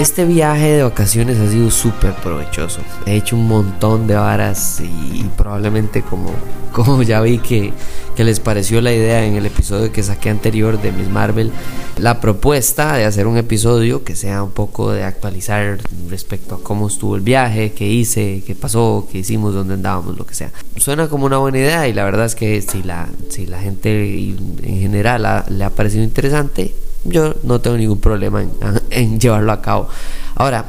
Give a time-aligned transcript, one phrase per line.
[0.00, 2.80] Este viaje de vacaciones ha sido súper provechoso.
[3.04, 6.30] He hecho un montón de varas y probablemente como,
[6.72, 7.74] como ya vi que,
[8.16, 11.52] que les pareció la idea en el episodio que saqué anterior de Miss Marvel,
[11.98, 15.76] la propuesta de hacer un episodio que sea un poco de actualizar
[16.08, 20.24] respecto a cómo estuvo el viaje, qué hice, qué pasó, qué hicimos, dónde andábamos, lo
[20.24, 20.50] que sea.
[20.78, 24.30] Suena como una buena idea y la verdad es que si la, si la gente
[24.62, 28.44] en general le ha parecido interesante, yo no tengo ningún problema
[28.90, 29.88] en, llevarlo a cabo.
[30.34, 30.64] Ahora,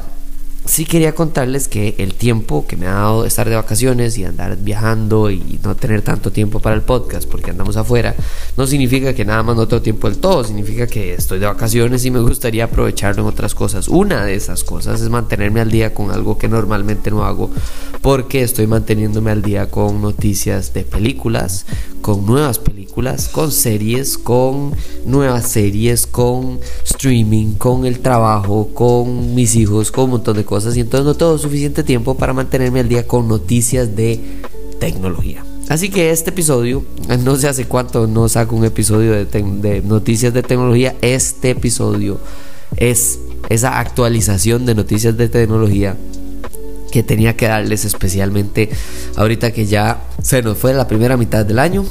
[0.64, 4.56] sí quería contarles que el tiempo que me ha dado estar de vacaciones y andar
[4.58, 8.14] viajando y no tener tanto tiempo para el podcast porque andamos afuera,
[8.56, 12.04] no significa que nada más no tengo tiempo del todo, significa que estoy de vacaciones
[12.04, 13.88] y me gustaría aprovecharlo en otras cosas.
[13.88, 17.50] Una de esas cosas es mantenerme al día con algo que normalmente no hago
[18.02, 21.66] porque estoy manteniéndome al día con noticias de películas,
[22.00, 22.81] con nuevas películas,
[23.32, 24.74] con series, con
[25.06, 30.76] nuevas series, con streaming, con el trabajo, con mis hijos, con un montón de cosas
[30.76, 34.20] y entonces no tengo suficiente tiempo para mantenerme al día con noticias de
[34.78, 35.44] tecnología.
[35.68, 36.84] Así que este episodio,
[37.24, 42.18] no sé hace cuánto no saco un episodio de, de noticias de tecnología, este episodio
[42.76, 43.18] es
[43.48, 45.96] esa actualización de noticias de tecnología
[46.90, 48.68] que tenía que darles especialmente
[49.16, 51.84] ahorita que ya se nos fue la primera mitad del año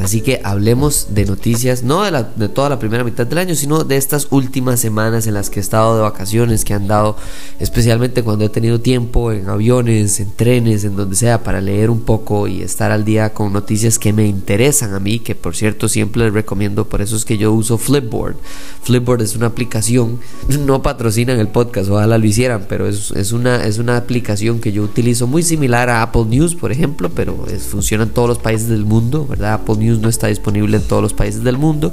[0.00, 3.84] Así que hablemos de noticias, no de, de, toda la primera mitad del año, sino
[3.84, 7.16] de estas últimas semanas en las que he estado de vacaciones, que han dado,
[7.60, 12.00] especialmente cuando he tenido tiempo en aviones, en trenes, en donde sea, para leer un
[12.00, 15.88] poco y estar al día con noticias que me interesan a mí, que por cierto
[15.88, 18.36] siempre les recomiendo, por eso es que yo uso Flipboard.
[18.82, 20.20] Flipboard es una aplicación,
[20.66, 24.72] no patrocinan el podcast, ojalá lo hicieran, pero es, es, una, es una aplicación que
[24.72, 28.68] yo utilizo muy similar a Apple News, por ejemplo, pero funciona en todos los países
[28.68, 29.54] del mundo, ¿verdad?
[29.54, 31.92] Apple News no está disponible en todos los países del mundo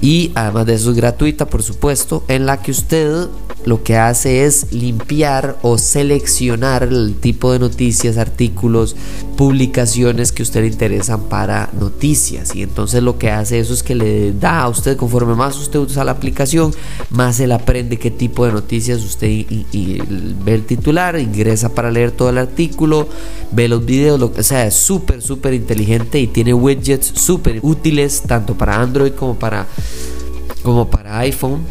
[0.00, 3.28] y además de eso es gratuita por supuesto en la que usted
[3.64, 8.96] lo que hace es limpiar o seleccionar el tipo de noticias, artículos,
[9.36, 12.54] publicaciones que a usted le interesan para noticias.
[12.54, 15.78] Y entonces lo que hace eso es que le da a usted conforme más usted
[15.78, 16.72] usa la aplicación
[17.10, 19.44] más él aprende qué tipo de noticias usted
[20.44, 23.08] ve el titular ingresa para leer todo el artículo
[23.52, 28.22] ve los videos lo que sea es súper súper inteligente y tiene widgets súper útiles
[28.22, 29.66] tanto para Android como para,
[30.62, 31.64] como para iPhone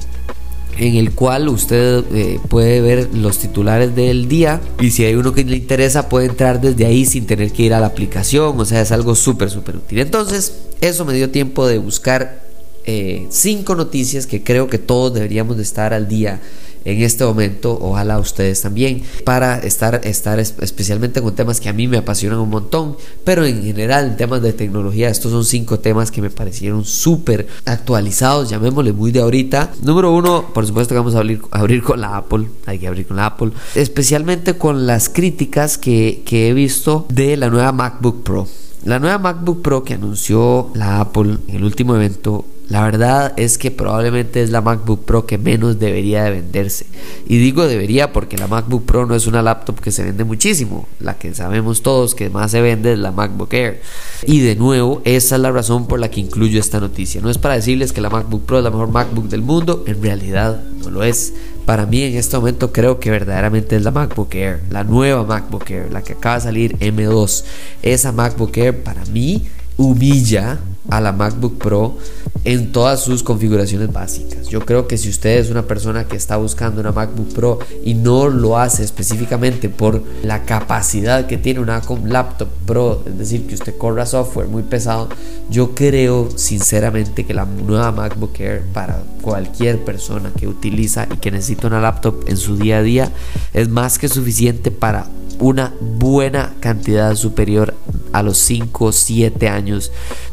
[0.79, 5.33] en el cual usted eh, puede ver los titulares del día y si hay uno
[5.33, 8.65] que le interesa puede entrar desde ahí sin tener que ir a la aplicación, o
[8.65, 9.99] sea, es algo súper, súper útil.
[9.99, 12.43] Entonces, eso me dio tiempo de buscar
[12.85, 16.39] eh, cinco noticias que creo que todos deberíamos de estar al día
[16.87, 21.85] en este momento, ojalá ustedes también, para estar, estar especialmente con temas que a mí
[21.85, 26.11] me apasionan un montón, pero en general en temas de tecnología, estos son cinco temas
[26.11, 29.73] que me parecieron súper actualizados, llamémosle muy de ahorita.
[29.81, 33.05] Número uno, por supuesto que vamos a abrir, abrir con la Apple, hay que abrir
[33.05, 38.23] con la Apple, especialmente con las críticas que, que he visto de la nueva MacBook
[38.23, 38.47] Pro.
[38.85, 43.57] La nueva MacBook Pro que anunció la Apple en el último evento la verdad es
[43.57, 46.85] que probablemente es la MacBook Pro que menos debería de venderse.
[47.25, 50.85] Y digo debería porque la MacBook Pro no es una laptop que se vende muchísimo.
[50.99, 53.81] La que sabemos todos que más se vende es la MacBook Air.
[54.25, 57.21] Y de nuevo, esa es la razón por la que incluyo esta noticia.
[57.21, 59.85] No es para decirles que la MacBook Pro es la mejor MacBook del mundo.
[59.87, 61.33] En realidad no lo es.
[61.65, 64.61] Para mí en este momento creo que verdaderamente es la MacBook Air.
[64.69, 65.89] La nueva MacBook Air.
[65.93, 67.45] La que acaba de salir M2.
[67.81, 69.47] Esa MacBook Air para mí
[69.77, 70.59] humilla
[70.89, 71.97] a la MacBook Pro
[72.43, 74.47] en todas sus configuraciones básicas.
[74.47, 77.93] Yo creo que si usted es una persona que está buscando una MacBook Pro y
[77.93, 83.55] no lo hace específicamente por la capacidad que tiene una laptop Pro, es decir, que
[83.55, 85.09] usted corra software muy pesado,
[85.49, 91.31] yo creo sinceramente que la nueva MacBook Air para cualquier persona que utiliza y que
[91.31, 93.11] necesita una laptop en su día a día
[93.53, 95.07] es más que suficiente para
[95.39, 97.73] una buena cantidad superior
[98.13, 99.91] a los 5 o 7 años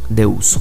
[0.09, 0.61] de uso.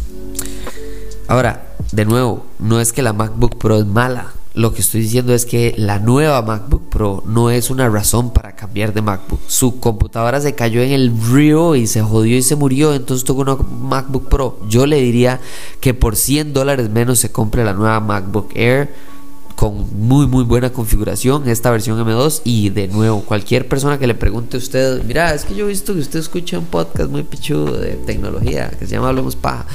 [1.28, 4.34] Ahora, de nuevo, no es que la MacBook Pro es mala.
[4.56, 8.56] Lo que estoy diciendo es que la nueva MacBook Pro no es una razón para
[8.56, 9.40] cambiar de MacBook.
[9.48, 13.42] Su computadora se cayó en el río y se jodió y se murió, entonces tuvo
[13.42, 14.60] una MacBook Pro.
[14.70, 15.40] Yo le diría
[15.80, 18.94] que por 100 dólares menos se compre la nueva MacBook Air
[19.56, 24.16] con muy muy buena configuración esta versión M2 y de nuevo cualquier persona que le
[24.16, 27.24] pregunte a usted mira es que yo he visto que usted escucha un podcast muy
[27.24, 29.66] pichudo de tecnología que se llama Hablemos Paja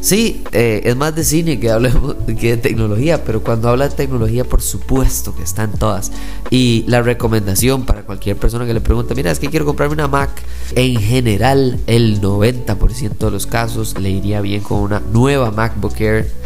[0.00, 3.94] sí eh, es más de cine que hablemos que de tecnología pero cuando habla de
[3.94, 6.12] tecnología por supuesto que están todas.
[6.50, 10.08] Y la recomendación para cualquier persona que le pregunte mira es que quiero comprarme una
[10.08, 10.30] Mac
[10.74, 16.41] en general el 90% de los casos le iría bien con una nueva MacBook Air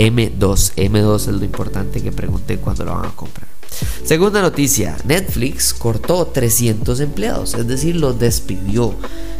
[0.00, 0.72] M2.
[0.76, 3.46] M2 es lo importante que pregunten cuando lo van a comprar.
[4.02, 8.94] Segunda noticia, Netflix cortó 300 empleados, es decir, los despidió.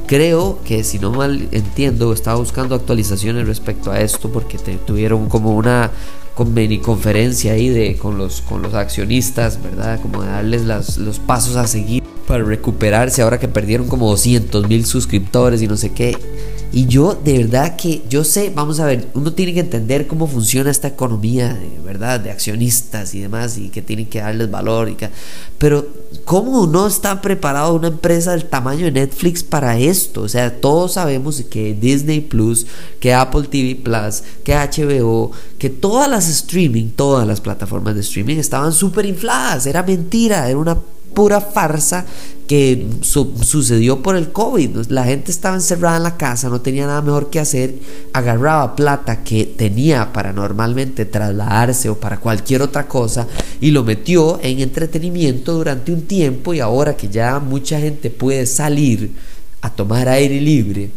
[0.06, 5.56] Creo que si no mal entiendo, estaba buscando actualizaciones respecto a esto porque tuvieron como
[5.56, 5.90] una
[6.34, 10.00] conferencia ahí de, con, los, con los accionistas, ¿verdad?
[10.00, 10.64] Como darles
[10.98, 15.76] los pasos a seguir para recuperarse ahora que perdieron como 200 mil suscriptores y no
[15.76, 16.16] sé qué.
[16.72, 20.28] Y yo de verdad que yo sé, vamos a ver, uno tiene que entender cómo
[20.28, 24.88] funciona esta economía, verdad, de accionistas y demás, y que tienen que darles valor.
[24.88, 25.10] Y que,
[25.58, 25.86] pero
[26.24, 30.22] ¿cómo no está preparado una empresa del tamaño de Netflix para esto?
[30.22, 32.66] O sea, todos sabemos que Disney Plus,
[33.00, 38.36] que Apple TV Plus, que HBO, que todas las streaming, todas las plataformas de streaming
[38.36, 39.66] estaban súper infladas.
[39.66, 40.78] Era mentira, era una
[41.14, 42.06] pura farsa
[42.50, 44.88] que sucedió por el COVID.
[44.88, 47.76] La gente estaba encerrada en la casa, no tenía nada mejor que hacer,
[48.12, 53.28] agarraba plata que tenía para normalmente trasladarse o para cualquier otra cosa
[53.60, 58.46] y lo metió en entretenimiento durante un tiempo y ahora que ya mucha gente puede
[58.46, 59.12] salir
[59.60, 60.90] a tomar aire libre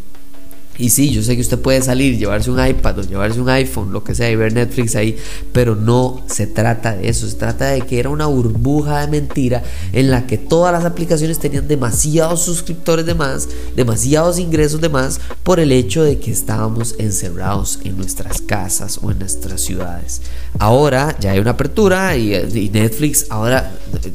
[0.77, 3.91] y sí, yo sé que usted puede salir, llevarse un iPad o llevarse un iPhone,
[3.91, 5.17] lo que sea, y ver Netflix ahí,
[5.51, 9.63] pero no se trata de eso, se trata de que era una burbuja de mentira
[9.91, 15.19] en la que todas las aplicaciones tenían demasiados suscriptores de más, demasiados ingresos de más,
[15.43, 20.21] por el hecho de que estábamos encerrados en nuestras casas o en nuestras ciudades.
[20.57, 22.33] Ahora ya hay una apertura y,
[22.73, 23.71] Netflix ahora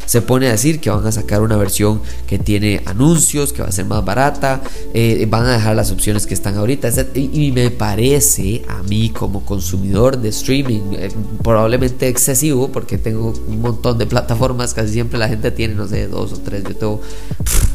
[0.07, 3.69] se pone a decir que van a sacar una versión que tiene anuncios, que va
[3.69, 4.63] a ser más barata,
[4.95, 6.89] eh, van a dejar las opciones que están ahorita.
[7.15, 11.11] Y, me parece a mí como consumidor de streaming eh,
[11.43, 16.09] probablemente excesivo porque tengo un montón de plataformas, casi siempre la gente tiene, no sé,
[16.09, 17.01] dos o tres, yo tengo,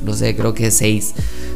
[0.03, 1.13] no sé, creo que seis.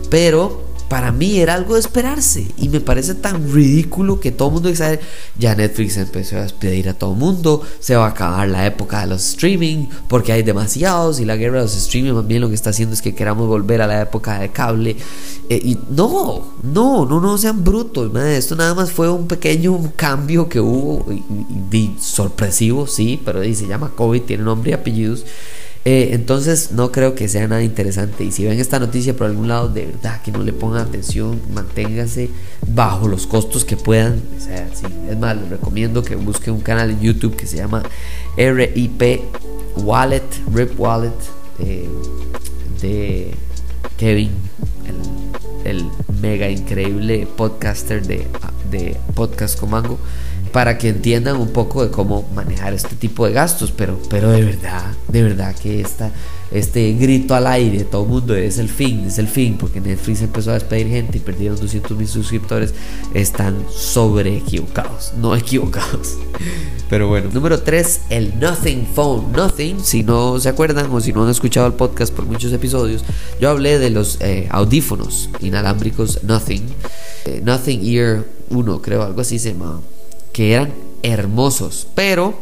[0.10, 2.48] Pero para mí era algo de esperarse.
[2.58, 5.00] Y me parece tan ridículo que todo el mundo sabe
[5.38, 9.02] ya Netflix empezó a despedir a todo el mundo se va a acabar la época
[9.02, 12.50] de los streaming porque hay demasiados y la guerra de los streaming más bien lo
[12.50, 14.96] que está haciendo es que queramos volver a la época de cable.
[15.50, 20.50] Eh, y no no no no sean brutos esto nada más fue un pequeño cambio
[20.50, 21.06] que hubo
[21.72, 25.24] y, sorpresivo sí pero se llama COVID tiene nombre y apellidos
[25.90, 28.26] eh, entonces no creo que sea nada interesante.
[28.26, 31.40] Y si ven esta noticia por algún lado, de verdad que no le pongan atención,
[31.54, 32.30] manténganse
[32.68, 34.22] bajo los costos que puedan.
[35.10, 37.84] Es más, les recomiendo que busquen un canal en YouTube que se llama
[38.36, 39.22] RIP
[39.78, 41.14] Wallet, RIP Wallet,
[41.60, 41.88] eh,
[42.82, 43.34] de
[43.96, 44.32] Kevin,
[45.64, 45.86] el,
[46.22, 48.28] mega increíble podcaster de,
[48.70, 49.98] de Podcast Comango
[50.58, 54.44] para que entiendan un poco de cómo manejar este tipo de gastos, pero, pero de
[54.44, 55.86] verdad, de verdad que
[56.52, 60.24] este grito al aire, todo el mundo es el fin, es el fin, porque Netflix
[60.24, 62.74] empezó a despedir gente y perdieron 200 mil suscriptores,
[63.14, 66.18] están sobre equivocados, no equivocados.
[66.90, 69.34] Pero bueno, número 3, el Nothing Phone.
[69.34, 73.04] Nothing, si no se acuerdan o si no han escuchado el podcast por muchos episodios,
[73.40, 76.64] yo hablé de los eh, audífonos inalámbricos Nothing,
[77.26, 79.82] eh, Nothing Ear 1, creo, algo así se llama
[80.38, 82.40] que eran hermosos, pero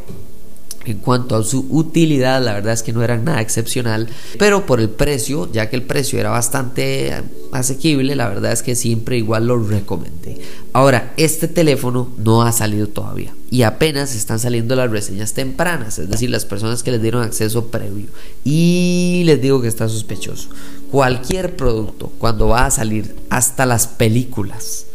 [0.83, 4.81] en cuanto a su utilidad, la verdad es que no eran nada excepcional, pero por
[4.81, 7.13] el precio, ya que el precio era bastante
[7.53, 10.41] asequible, la verdad es que siempre igual lo recomendé.
[10.73, 16.09] Ahora, este teléfono no ha salido todavía y apenas están saliendo las reseñas tempranas, es
[16.09, 18.07] decir, las personas que les dieron acceso previo.
[18.43, 20.49] Y les digo que está sospechoso.
[20.91, 24.87] Cualquier producto, cuando va a salir, hasta las películas,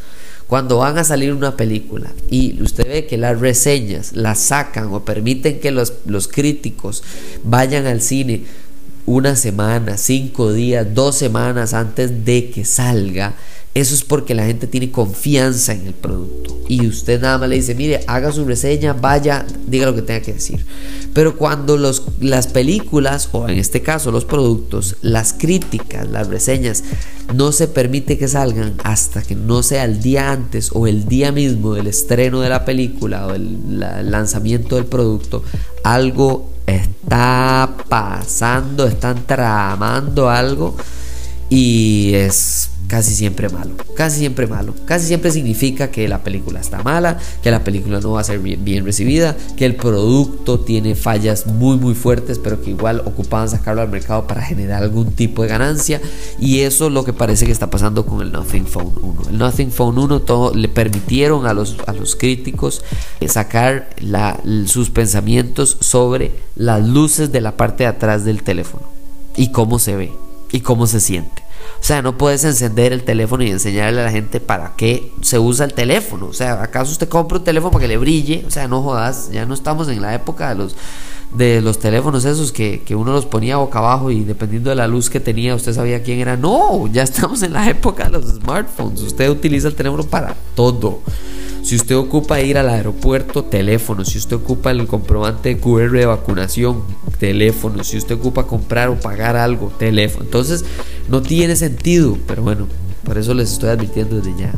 [0.51, 5.05] cuando van a salir una película y usted ve que las reseñas las sacan o
[5.05, 7.05] permiten que los, los críticos
[7.45, 8.43] vayan al cine
[9.07, 13.35] una semana, cinco días, dos semanas antes de que salga,
[13.73, 16.59] eso es porque la gente tiene confianza en el producto.
[16.69, 20.21] Y usted nada más le dice, mire, haga su reseña, vaya, diga lo que tenga
[20.21, 20.65] que decir.
[21.15, 26.83] Pero cuando los, las películas, o en este caso los productos, las críticas, las reseñas,
[27.35, 31.31] no se permite que salgan hasta que no sea el día antes o el día
[31.31, 33.81] mismo del estreno de la película o el
[34.11, 35.45] lanzamiento del producto,
[35.85, 40.77] algo está pasando, están tramando algo
[41.49, 43.71] y es casi siempre malo.
[43.95, 44.75] Casi siempre malo.
[44.85, 48.41] Casi siempre significa que la película está mala, que la película no va a ser
[48.41, 53.81] bien, recibida, que el producto tiene fallas muy muy fuertes, pero que igual ocupaban sacarlo
[53.81, 56.01] al mercado para generar algún tipo de ganancia.
[56.41, 59.23] Y eso es lo que parece que está pasando con el Nothing Phone 1.
[59.31, 62.83] El Nothing Phone 1 todo, le permitieron a los, a los críticos
[63.29, 63.91] sacar
[64.67, 68.89] sus pensamientos sobre las luces de la parte de atrás del teléfono
[69.37, 70.13] y cómo se ve
[70.51, 71.40] y cómo se siente.
[71.81, 75.39] O sea, no puedes encender el teléfono y enseñarle a la gente para qué se
[75.39, 76.27] usa el teléfono.
[76.27, 78.45] O sea, ¿acaso usted compra un teléfono para que le brille?
[78.47, 80.77] O sea, no jodas, ya no estamos en la época de los,
[81.35, 84.87] de los teléfonos esos que, que uno los ponía boca abajo y dependiendo de la
[84.87, 86.37] luz que tenía usted sabía quién era.
[86.37, 89.01] No, ya estamos en la época de los smartphones.
[89.01, 91.01] Usted utiliza el teléfono para todo.
[91.63, 94.05] Si usted ocupa ir al aeropuerto, teléfono.
[94.05, 96.83] Si usted ocupa el comprobante QR de vacunación,
[97.19, 97.85] teléfono.
[97.85, 100.25] Si usted ocupa comprar o pagar algo, teléfono.
[100.25, 100.65] Entonces,
[101.09, 102.17] no tiene sentido.
[102.27, 102.67] Pero bueno,
[103.05, 104.53] por eso les estoy advirtiendo desde ya.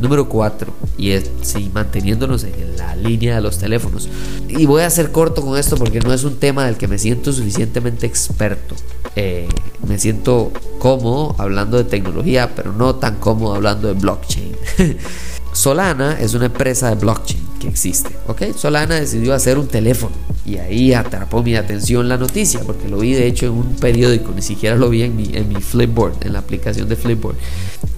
[0.00, 4.10] Número 4, y es sí, manteniéndonos en la línea de los teléfonos.
[4.46, 6.98] Y voy a ser corto con esto porque no es un tema del que me
[6.98, 8.74] siento suficientemente experto.
[9.14, 9.48] Eh,
[9.88, 14.56] me siento cómodo hablando de tecnología, pero no tan cómodo hablando de blockchain.
[15.56, 18.54] Solana es una empresa de blockchain que existe, ¿ok?
[18.54, 23.14] Solana decidió hacer un teléfono y ahí atrapó mi atención la noticia porque lo vi
[23.14, 26.34] de hecho en un periódico, ni siquiera lo vi en mi, en mi Flipboard, en
[26.34, 27.36] la aplicación de Flipboard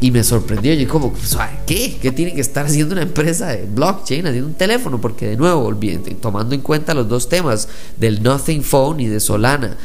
[0.00, 1.36] y me sorprendió, yo como, pues,
[1.66, 1.98] ¿qué?
[2.00, 5.00] ¿Qué tiene que estar haciendo una empresa de blockchain haciendo un teléfono?
[5.00, 5.76] Porque de nuevo,
[6.20, 9.76] tomando en cuenta los dos temas del Nothing Phone y de Solana,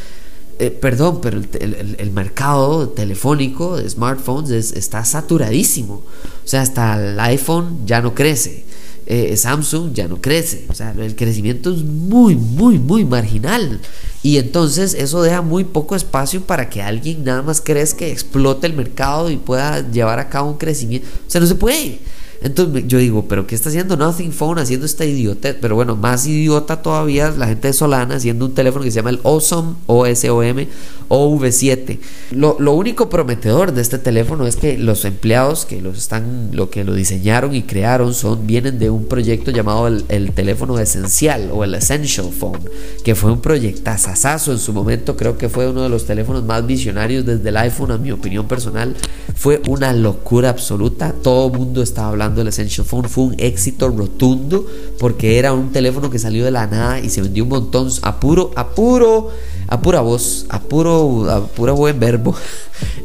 [0.60, 6.04] eh, perdón, pero el, mercado telefónico de smartphones está saturadísimo.
[6.44, 8.66] O sea, hasta el iPhone ya no crece.
[9.06, 10.66] Eh, Samsung ya no crece.
[10.70, 13.80] O sea, el crecimiento es muy, muy, muy marginal.
[14.22, 18.74] Y entonces eso deja muy poco espacio para que alguien nada más crezca, explote el
[18.74, 21.08] mercado y pueda llevar a cabo un crecimiento.
[21.28, 22.00] O sea, no se puede.
[22.44, 25.56] Entonces yo digo, pero ¿qué está haciendo Nothing Phone haciendo esta idiota?
[25.62, 29.12] Pero bueno, más idiota todavía la gente de Solana haciendo un teléfono que se llama
[29.12, 30.68] el Osm O-S-O-M
[31.14, 32.00] OV7.
[32.32, 36.70] Lo, lo, único prometedor de este teléfono es que los empleados que los están, lo
[36.70, 41.50] que lo diseñaron y crearon son, vienen de un proyecto llamado el, el teléfono esencial
[41.54, 42.62] o el Essential Phone,
[43.04, 46.66] que fue un proyectazazazo en su momento, creo que fue uno de los teléfonos más
[46.66, 48.96] visionarios desde el iPhone, a mi opinión personal.
[49.36, 53.90] Fue una locura absoluta, todo el mundo estaba hablando el Essential Phone fue un éxito
[53.90, 54.66] rotundo
[55.00, 58.20] porque era un teléfono que salió de la nada y se vendió un montón a
[58.20, 59.32] puro, a puro,
[59.68, 62.36] a pura voz, a puro, a puro buen verbo.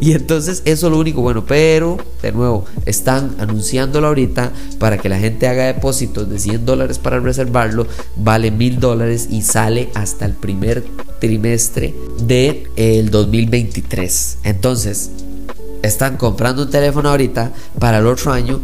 [0.00, 5.08] Y entonces eso es lo único bueno, pero de nuevo, están anunciándolo ahorita para que
[5.08, 7.86] la gente haga depósitos de 100 dólares para reservarlo,
[8.16, 10.84] vale mil dólares y sale hasta el primer
[11.20, 14.38] trimestre del de, 2023.
[14.44, 15.10] Entonces,
[15.82, 18.60] están comprando un teléfono ahorita para el otro año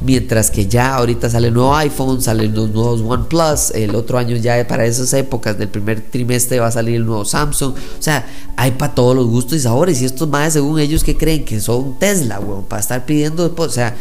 [0.00, 4.36] Mientras que ya ahorita sale el nuevo iPhone, salen los nuevos OnePlus, el otro año
[4.36, 7.74] ya para esas épocas del primer trimestre va a salir el nuevo Samsung.
[7.74, 8.26] O sea,
[8.56, 10.00] hay para todos los gustos y sabores.
[10.00, 13.52] Y estos más, según ellos, que creen que son Tesla, weón, para estar pidiendo.
[13.56, 13.96] O sea,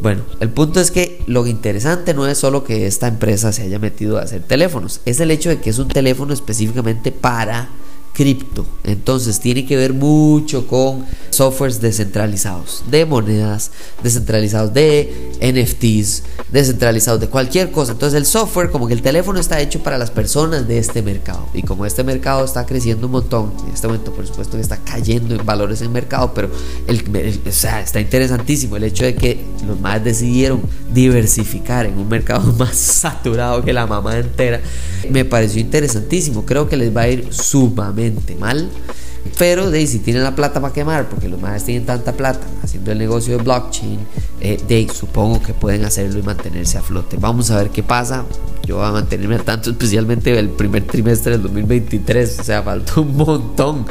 [0.00, 3.78] bueno, el punto es que lo interesante no es solo que esta empresa se haya
[3.78, 7.68] metido a hacer teléfonos, es el hecho de que es un teléfono específicamente para
[8.18, 8.66] cripto.
[8.82, 13.70] Entonces tiene que ver mucho con softwares descentralizados, de monedas,
[14.02, 17.92] descentralizados de NFTs, descentralizados de cualquier cosa.
[17.92, 21.48] Entonces el software, como que el teléfono está hecho para las personas de este mercado.
[21.54, 24.78] Y como este mercado está creciendo un montón, en este momento por supuesto que está
[24.78, 26.50] cayendo en valores en mercado, pero
[26.88, 30.60] está interesantísimo el hecho de que los más decidieron
[30.92, 34.60] diversificar en un mercado más saturado que la mamá entera.
[35.08, 36.44] Me pareció interesantísimo.
[36.44, 38.07] Creo que les va a ir sumamente
[38.38, 38.70] mal.
[39.36, 42.92] Pero de si tienen la plata para quemar, porque los más tienen tanta plata haciendo
[42.92, 43.98] el negocio de blockchain,
[44.40, 47.16] eh, supongo que pueden hacerlo y mantenerse a flote.
[47.18, 48.24] Vamos a ver qué pasa.
[48.64, 52.40] Yo voy a mantenerme al tanto, especialmente el primer trimestre del 2023.
[52.40, 53.86] O sea, falta un montón.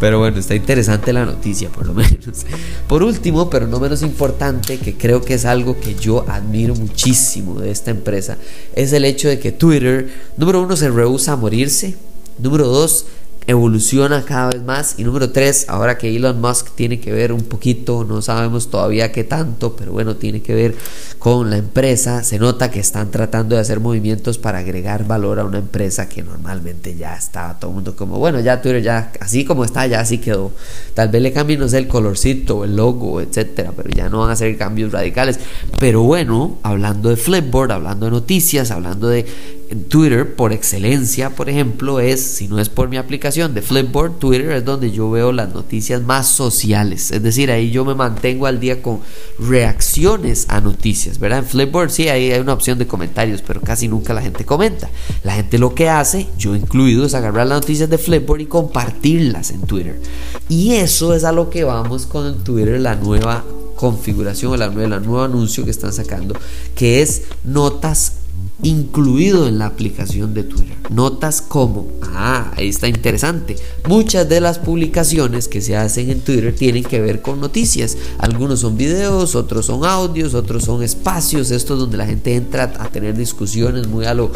[0.00, 2.46] Pero bueno, está interesante la noticia, por lo menos.
[2.86, 7.60] Por último, pero no menos importante, que creo que es algo que yo admiro muchísimo
[7.60, 8.36] de esta empresa,
[8.74, 11.96] es el hecho de que Twitter, número uno, se rehúsa a morirse.
[12.38, 13.04] Número dos,
[13.46, 14.94] evoluciona cada vez más.
[14.98, 19.12] Y número tres, ahora que Elon Musk tiene que ver un poquito, no sabemos todavía
[19.12, 20.74] qué tanto, pero bueno, tiene que ver
[21.18, 22.22] con la empresa.
[22.22, 26.22] Se nota que están tratando de hacer movimientos para agregar valor a una empresa que
[26.22, 30.00] normalmente ya está todo el mundo como, bueno, ya Twitter ya así como está, ya
[30.00, 30.52] así quedó.
[30.94, 34.30] Tal vez le cambien, no sé, el colorcito, el logo, etcétera, pero ya no van
[34.30, 35.38] a hacer cambios radicales.
[35.78, 39.26] Pero bueno, hablando de Flipboard, hablando de noticias, hablando de
[39.74, 44.52] Twitter por excelencia, por ejemplo, es, si no es por mi aplicación de Flipboard, Twitter
[44.52, 47.10] es donde yo veo las noticias más sociales.
[47.10, 49.00] Es decir, ahí yo me mantengo al día con
[49.38, 51.40] reacciones a noticias, ¿verdad?
[51.40, 54.90] En Flipboard sí, ahí hay una opción de comentarios, pero casi nunca la gente comenta.
[55.24, 59.50] La gente lo que hace, yo incluido, es agarrar las noticias de Flipboard y compartirlas
[59.50, 60.00] en Twitter.
[60.48, 63.44] Y eso es a lo que vamos con Twitter, la nueva
[63.76, 66.36] configuración, el nuevo anuncio que están sacando,
[66.74, 68.21] que es notas
[68.62, 70.76] incluido en la aplicación de Twitter.
[70.90, 73.56] Notas como, ah, ahí está interesante.
[73.88, 77.96] Muchas de las publicaciones que se hacen en Twitter tienen que ver con noticias.
[78.18, 82.88] Algunos son videos, otros son audios, otros son espacios, estos donde la gente entra a
[82.88, 84.30] tener discusiones muy a lo,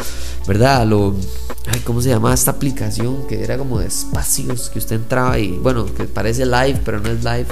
[0.47, 0.81] ¿verdad?
[0.81, 1.15] A lo,
[1.67, 3.27] ay, ¿cómo se llama esta aplicación?
[3.27, 7.09] Que era como de espacios que usted entraba y, bueno, que parece live, pero no
[7.09, 7.47] es live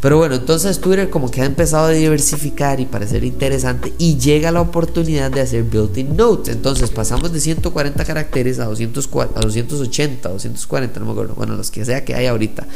[0.00, 4.50] pero bueno, entonces Twitter como que ha empezado a diversificar y parecer interesante y llega
[4.50, 6.54] la oportunidad de hacer built-in notes.
[6.54, 11.70] Entonces pasamos de 140 caracteres a, 200, a 280, 240, no me acuerdo, bueno, los
[11.70, 12.66] que sea que hay ahorita.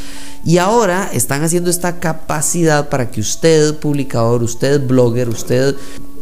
[0.44, 5.74] Y ahora están haciendo esta capacidad para que usted, publicador, usted, blogger, usted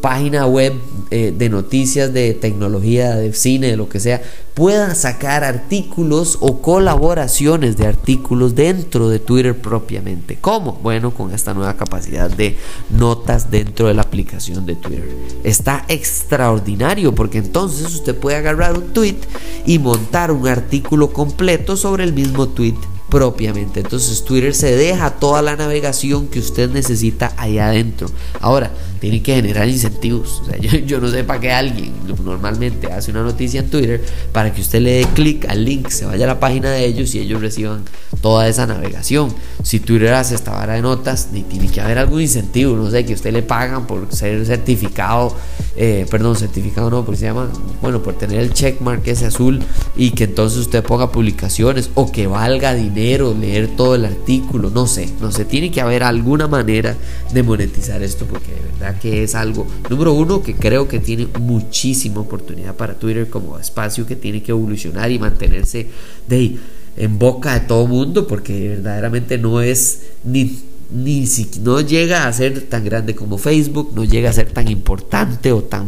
[0.02, 0.75] página web
[1.11, 4.21] eh, de noticias de tecnología, de cine, de lo que sea,
[4.52, 10.37] puedan sacar artículos o colaboraciones de artículos dentro de Twitter propiamente.
[10.40, 10.78] ¿Cómo?
[10.82, 12.59] Bueno, con esta nueva capacidad de
[12.90, 15.09] notas dentro de la aplicación de Twitter.
[15.44, 19.16] Está extraordinario porque entonces usted puede agarrar un tweet
[19.64, 22.76] y montar un artículo completo sobre el mismo tweet
[23.12, 23.81] propiamente.
[23.81, 28.09] Entonces Twitter se deja toda la navegación que usted necesita ahí adentro.
[28.40, 30.42] Ahora, tiene que generar incentivos.
[30.87, 31.92] Yo, no sé para qué alguien
[32.25, 34.02] normalmente hace una noticia en Twitter
[34.33, 37.14] para que usted le dé clic al link, se vaya a la página de ellos
[37.14, 37.83] y ellos reciban
[38.23, 39.35] toda esa navegación.
[39.62, 43.04] Si Twitter hace esta vara de notas, ni tiene que haber algún incentivo, no sé,
[43.04, 45.37] que usted le pagan por ser certificado,
[45.76, 47.50] eh, perdón, certificado no, porque se llama,
[47.83, 49.61] bueno, por tener el checkmark ese azul
[49.97, 54.87] y que entonces usted ponga publicaciones o que valga dinero leer todo el artículo, no
[54.87, 56.97] sé, no sé, tiene que haber alguna manera
[57.32, 61.28] de monetizar esto porque de verdad que es algo, número uno, que creo que tiene
[61.40, 65.88] muchísima oportunidad para Twitter como espacio que tiene que evolucionar y mantenerse
[66.26, 66.56] de
[66.97, 70.59] en boca de todo mundo porque verdaderamente no es ni
[70.94, 74.68] ni si no llega a ser tan grande como Facebook, no llega a ser tan
[74.68, 75.87] importante o tan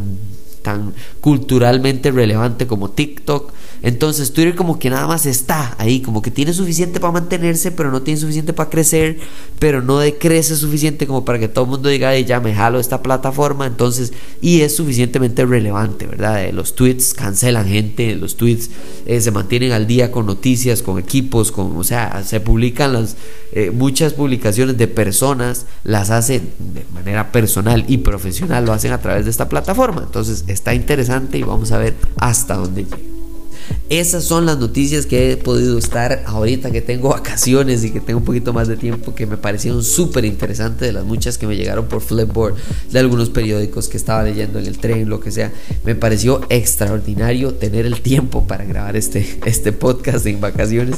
[0.64, 3.52] tan culturalmente relevante como TikTok.
[3.82, 7.90] Entonces Twitter como que nada más está ahí, como que tiene suficiente para mantenerse, pero
[7.90, 9.18] no tiene suficiente para crecer,
[9.58, 13.02] pero no decrece suficiente como para que todo el mundo diga, ya me jalo esta
[13.02, 16.50] plataforma, entonces, y es suficientemente relevante, ¿verdad?
[16.52, 18.70] Los tweets cancelan gente, los tweets
[19.04, 23.16] eh, se mantienen al día con noticias, con equipos, con, o sea, se publican las,
[23.52, 29.02] eh, muchas publicaciones de personas, las hacen de manera personal y profesional, lo hacen a
[29.02, 30.02] través de esta plataforma.
[30.04, 33.13] Entonces está interesante y vamos a ver hasta dónde llega.
[33.90, 38.20] Esas son las noticias que he podido estar ahorita que tengo vacaciones y que tengo
[38.20, 41.54] un poquito más de tiempo que me parecieron súper interesantes de las muchas que me
[41.54, 42.54] llegaron por Flipboard,
[42.90, 45.52] de algunos periódicos que estaba leyendo en el tren, lo que sea.
[45.84, 50.96] Me pareció extraordinario tener el tiempo para grabar este, este podcast en vacaciones.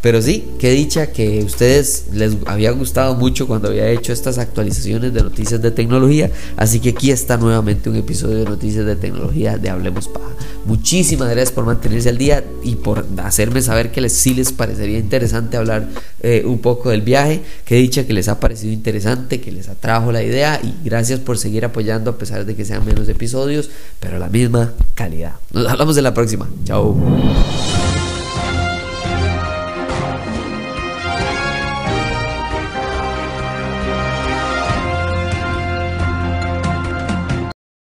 [0.00, 5.12] Pero sí, qué dicha que ustedes les había gustado mucho cuando había hecho estas actualizaciones
[5.12, 6.30] de noticias de tecnología.
[6.56, 10.30] Así que aquí está nuevamente un episodio de noticias de tecnología de Hablemos Paja.
[10.66, 14.98] Muchísimas gracias por mantenerse al día y por hacerme saber que les, sí les parecería
[14.98, 15.88] interesante hablar
[16.22, 17.42] eh, un poco del viaje.
[17.64, 21.38] Que dicha que les ha parecido interesante, que les atrajo la idea y gracias por
[21.38, 25.34] seguir apoyando a pesar de que sean menos episodios, pero la misma calidad.
[25.52, 26.48] Nos hablamos en la próxima.
[26.64, 26.96] Chao.